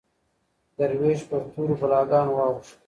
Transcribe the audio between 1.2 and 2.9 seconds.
پر تورو بلاګانو واوښت